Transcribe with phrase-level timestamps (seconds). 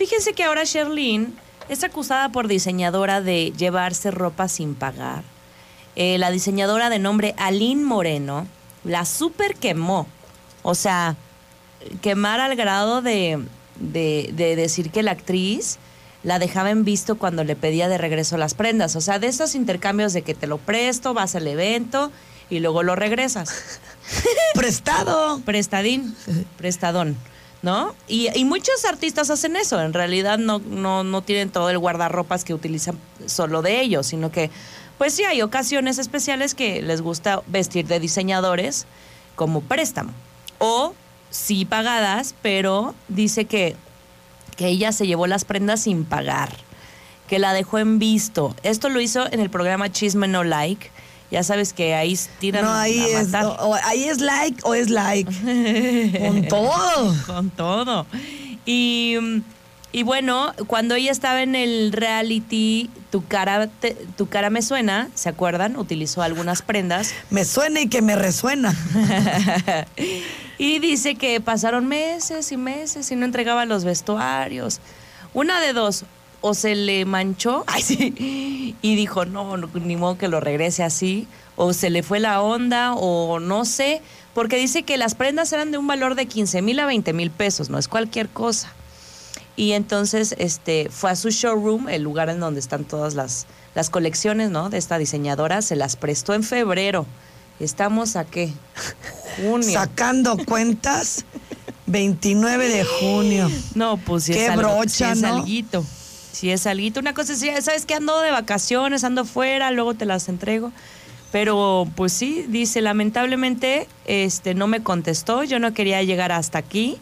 [0.00, 1.36] Fíjense que ahora Sherlyn
[1.68, 5.24] es acusada por diseñadora de llevarse ropa sin pagar.
[5.94, 8.46] Eh, la diseñadora de nombre Aline Moreno
[8.82, 10.06] la super quemó.
[10.62, 11.16] O sea,
[12.00, 13.44] quemar al grado de,
[13.78, 15.76] de, de decir que la actriz
[16.22, 18.96] la dejaba en visto cuando le pedía de regreso las prendas.
[18.96, 22.10] O sea, de esos intercambios de que te lo presto, vas al evento
[22.48, 23.80] y luego lo regresas.
[24.54, 25.42] Prestado.
[25.44, 26.16] Prestadín,
[26.56, 27.18] prestadón.
[27.62, 27.94] ¿No?
[28.08, 29.80] Y, y muchos artistas hacen eso.
[29.82, 34.32] En realidad no, no, no tienen todo el guardarropas que utilizan solo de ellos, sino
[34.32, 34.50] que,
[34.96, 38.86] pues sí, hay ocasiones especiales que les gusta vestir de diseñadores
[39.36, 40.12] como préstamo.
[40.58, 40.94] O
[41.30, 43.76] sí pagadas, pero dice que,
[44.56, 46.50] que ella se llevó las prendas sin pagar,
[47.28, 48.54] que la dejó en visto.
[48.62, 50.90] Esto lo hizo en el programa Chisme No Like.
[51.30, 53.44] Ya sabes que ahí tiran No, ahí a es, matar.
[53.46, 55.30] o- o ahí es like o es like.
[56.18, 57.14] Con todo.
[57.26, 58.06] Con todo.
[58.66, 59.42] Y, mm,
[59.92, 65.08] y bueno, cuando ella estaba en el reality, tu cara, te- tu cara me suena,
[65.14, 65.76] ¿se acuerdan?
[65.76, 67.12] Utilizó algunas prendas.
[67.30, 68.74] Me suena y que me resuena.
[70.58, 74.80] Y dice que pasaron meses y meses y no entregaba los vestuarios.
[75.32, 76.04] Una de dos,
[76.40, 80.82] o se le manchó, ay sí, y dijo, no, no, ni modo que lo regrese
[80.82, 84.02] así, o se le fue la onda, o no sé,
[84.34, 87.30] porque dice que las prendas eran de un valor de 15 mil a 20 mil
[87.30, 88.72] pesos, no es cualquier cosa.
[89.56, 93.90] Y entonces este, fue a su showroom, el lugar en donde están todas las, las
[93.90, 94.70] colecciones ¿no?
[94.70, 97.04] de esta diseñadora, se las prestó en febrero.
[97.58, 98.54] Estamos a qué?
[99.36, 99.70] Junio.
[99.70, 101.26] Sacando cuentas,
[101.86, 103.50] 29 de junio.
[103.74, 105.14] No, pues si Qué es brocha.
[106.40, 107.00] Si es alguito.
[107.00, 110.72] Una cosa es, ¿sabes que Ando de vacaciones, ando fuera, luego te las entrego.
[111.32, 116.96] Pero pues sí, dice, lamentablemente este, no me contestó, yo no quería llegar hasta aquí,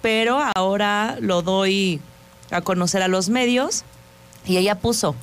[0.00, 2.00] pero ahora lo doy
[2.52, 3.82] a conocer a los medios
[4.46, 5.16] y ella puso,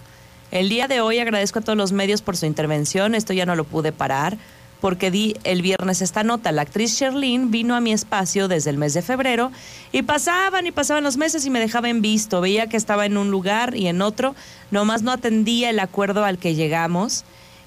[0.52, 3.56] el día de hoy agradezco a todos los medios por su intervención, esto ya no
[3.56, 4.38] lo pude parar,
[4.82, 6.52] porque di el viernes esta nota.
[6.52, 9.52] La actriz Sherlyn vino a mi espacio desde el mes de febrero
[9.92, 12.42] y pasaban y pasaban los meses y me dejaba en visto.
[12.42, 14.36] Veía que estaba en un lugar y en otro,
[14.72, 17.24] nomás no atendía el acuerdo al que llegamos.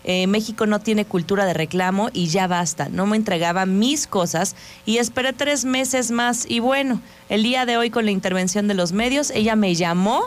[0.06, 2.88] Eh, México no tiene cultura de reclamo y ya basta.
[2.90, 4.54] No me entregaba mis cosas
[4.84, 6.44] y esperé tres meses más.
[6.46, 10.24] Y bueno, el día de hoy con la intervención de los medios, ella me llamó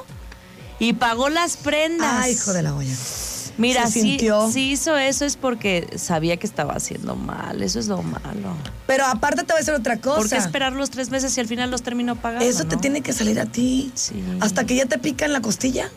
[0.80, 2.24] y pagó las prendas.
[2.24, 2.96] Ay, hijo de la olla.
[3.58, 4.52] Mira, Se sí, sintió.
[4.52, 7.62] sí hizo eso es porque sabía que estaba haciendo mal.
[7.64, 8.56] Eso es lo malo.
[8.86, 10.18] Pero aparte te voy a decir otra cosa.
[10.18, 12.46] ¿Por qué esperar los tres meses y al final los terminó pagando?
[12.46, 12.82] Eso te no?
[12.82, 13.92] tiene que salir a ti.
[13.96, 14.24] Sí.
[14.42, 15.90] Hasta que ya te pica en la costilla.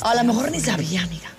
[0.00, 1.30] A lo mejor ni sabía, amiga.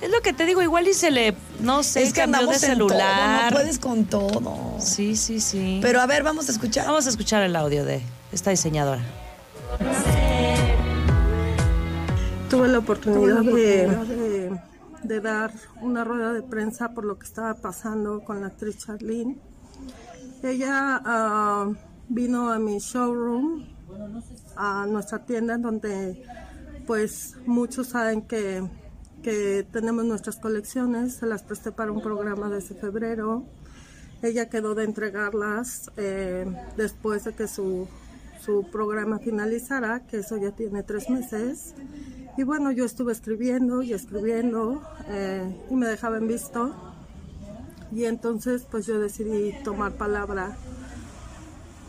[0.00, 2.60] Es lo que te digo, igual y se le, no sé, es que cambió andamos
[2.60, 3.52] de en todo, celular.
[3.52, 4.76] no puedes con todo.
[4.80, 5.80] Sí, sí, sí.
[5.82, 6.86] Pero a ver, vamos a escuchar.
[6.86, 8.00] Vamos a escuchar el audio de
[8.32, 9.02] esta diseñadora.
[12.50, 14.60] Tuve la oportunidad de, de-
[15.02, 19.38] de dar una rueda de prensa por lo que estaba pasando con la actriz Charlene.
[20.42, 21.70] Ella ah,
[22.08, 23.64] vino a mi showroom,
[24.56, 26.24] a nuestra tienda, en donde
[26.86, 28.68] pues muchos saben que,
[29.22, 31.14] que tenemos nuestras colecciones.
[31.14, 33.44] Se las presté para un programa desde febrero.
[34.22, 36.44] Ella quedó de entregarlas eh,
[36.76, 37.86] después de que su,
[38.40, 41.74] su programa finalizara, que eso ya tiene tres meses.
[42.38, 46.72] Y bueno, yo estuve escribiendo y escribiendo eh, y me dejaba en visto.
[47.92, 50.56] Y entonces pues yo decidí tomar palabra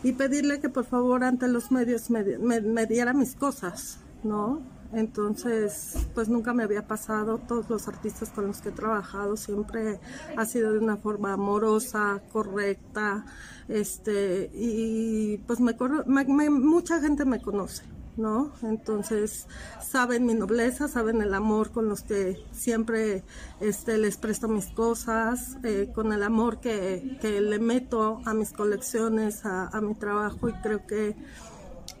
[0.02, 4.60] y pedirle que por favor ante los medios me, me- diera mis cosas, ¿no?
[4.92, 10.00] Entonces, pues nunca me había pasado, todos los artistas con los que he trabajado siempre
[10.36, 13.24] ha sido de una forma amorosa, correcta,
[13.68, 17.84] este, y pues me, me- me- mucha gente me conoce,
[18.20, 18.52] ¿no?
[18.62, 19.46] Entonces,
[19.82, 23.24] saben mi nobleza, saben el amor con los que siempre
[23.60, 29.44] este, les presto mis cosas, eh, con el amor que, le meto a mis colecciones,
[29.44, 31.16] a mi trabajo y creo que,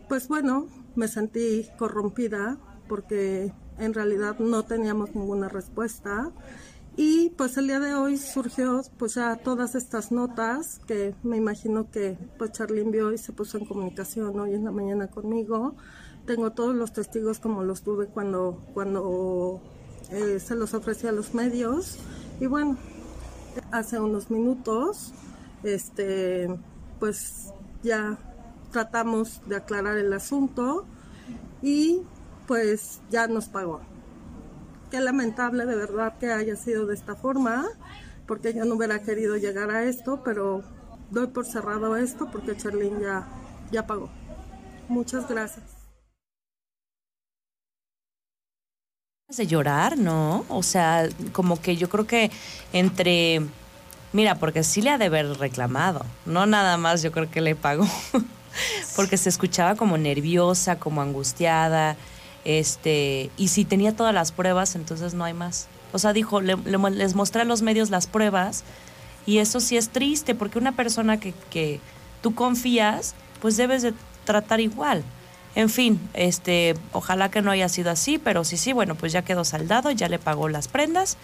[0.08, 2.58] pues bueno, me sentí corrompida
[2.88, 6.30] porque en realidad no teníamos ninguna respuesta.
[7.02, 11.90] Y pues el día de hoy surgió pues ya todas estas notas que me imagino
[11.90, 15.76] que pues Charlene vio y se puso en comunicación hoy en la mañana conmigo.
[16.26, 19.62] Tengo todos los testigos como los tuve cuando, cuando
[20.10, 21.96] eh, se los ofrecí a los medios.
[22.38, 22.76] Y bueno,
[23.72, 25.14] hace unos minutos,
[25.62, 26.54] este,
[26.98, 28.18] pues ya
[28.72, 30.84] tratamos de aclarar el asunto
[31.62, 32.02] y
[32.46, 33.80] pues ya nos pagó.
[34.90, 37.66] Qué lamentable de verdad que haya sido de esta forma,
[38.26, 40.64] porque yo no hubiera querido llegar a esto, pero
[41.10, 43.28] doy por cerrado esto porque Charlene ya,
[43.70, 44.10] ya pagó.
[44.88, 45.64] Muchas gracias.
[49.28, 50.44] De llorar, ¿no?
[50.48, 52.32] O sea, como que yo creo que
[52.72, 53.42] entre.
[54.12, 57.54] Mira, porque sí le ha de haber reclamado, no nada más yo creo que le
[57.54, 57.86] pagó,
[58.96, 61.96] porque se escuchaba como nerviosa, como angustiada
[62.44, 65.68] este, y si tenía todas las pruebas, entonces no hay más.
[65.92, 68.64] O sea, dijo, le- le- les mostré a los medios las pruebas,
[69.26, 71.80] y eso sí es triste, porque una persona que, que
[72.22, 73.92] tú confías, pues debes de
[74.24, 75.02] tratar igual.
[75.54, 79.22] En fin, este, ojalá que no haya sido así, pero sí, sí, bueno, pues ya
[79.22, 81.16] quedó saldado, ya le pagó las prendas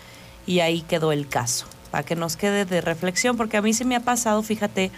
[0.47, 1.67] y ahí quedó el caso.
[1.91, 4.91] Para que nos quede de reflexión, porque a mí se me ha pasado, fíjate,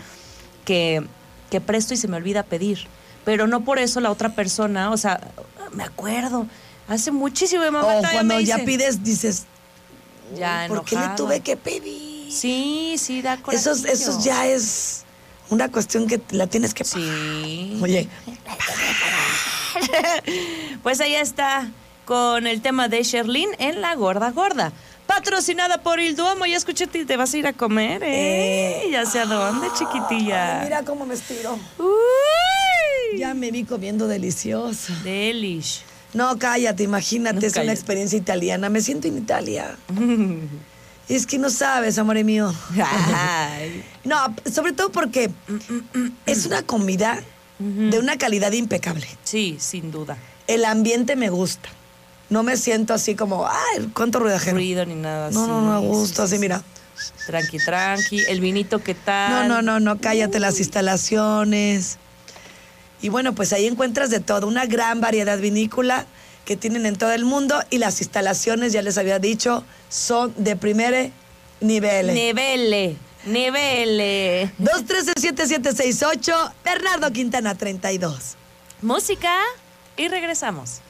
[0.64, 1.04] que,
[1.50, 2.86] que presto y se me olvida pedir.
[3.28, 5.20] Pero no por eso la otra persona, o sea,
[5.72, 6.46] me acuerdo,
[6.88, 9.44] hace muchísimo mi mamá O todavía cuando me ya pides, dices,
[10.34, 12.32] ya ¿por qué le tuve que pedir?
[12.32, 13.92] Sí, sí, da Eso, coraje.
[13.92, 15.04] eso ya es
[15.50, 17.06] una cuestión que la tienes que pagar.
[17.06, 17.78] Sí.
[17.82, 18.08] Oye,
[20.82, 21.68] Pues ahí está
[22.06, 24.72] con el tema de Sherlyn en La Gorda Gorda.
[25.06, 26.46] Patrocinada por Il Duomo.
[26.46, 28.84] Ya escuché, te vas a ir a comer, ¿eh?
[28.86, 28.90] Eh.
[28.90, 30.60] ya sé a dónde, chiquitilla.
[30.60, 31.58] ay, mira cómo me estiro.
[31.78, 31.88] Uy.
[33.28, 34.90] Ya me vi comiendo delicioso.
[35.04, 35.82] Delish.
[36.14, 38.70] No, cállate, imagínate, No, es una experiencia italiana.
[38.70, 39.76] Me siento en Italia.
[41.10, 42.52] Es que no sabes, amor mío.
[43.14, 43.82] Ay.
[44.04, 45.30] No, sobre todo porque
[46.26, 47.22] es una comida
[47.58, 49.06] de una calidad impecable.
[49.24, 50.18] Sí, sin duda.
[50.46, 51.70] El ambiente me gusta.
[52.28, 54.56] No me siento así como, ay, cuánto ruidajero.
[54.56, 55.48] Ruido ni nada No, así.
[55.50, 56.40] no, no, a Sí, gusto, sí, así, sí.
[56.40, 56.62] mira.
[57.26, 58.24] Tranqui, tranqui.
[58.28, 59.48] El vinito, ¿qué No, tal?
[59.48, 61.96] no, no, no, cállate las instalaciones.
[63.00, 66.06] Y bueno, pues ahí encuentras de todo, una gran variedad vinícola
[66.44, 70.56] que tienen en todo el mundo y las instalaciones, ya les había dicho, son de
[70.56, 71.12] primer
[71.60, 72.14] nivel.
[72.14, 72.96] Nivele,
[73.26, 74.50] nivele.
[74.58, 78.36] 213-7768, Bernardo Quintana 32.
[78.82, 79.34] Música
[79.96, 80.80] y regresamos.